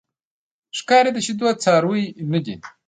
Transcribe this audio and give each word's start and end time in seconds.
ښکاري 0.77 1.11
د 1.13 1.17
شیدو 1.25 1.47
څاروی 1.63 2.03
نه 2.31 2.39
دی. 2.45 2.55